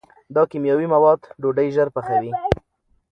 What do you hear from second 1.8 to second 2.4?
پخوي.